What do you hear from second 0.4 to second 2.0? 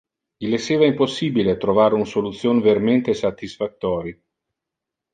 Il esseva impossibile trovar